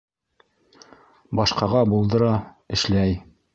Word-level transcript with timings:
Башҡаға 1.41 1.83
булдыра, 1.93 2.33
эшләй. 2.79 3.17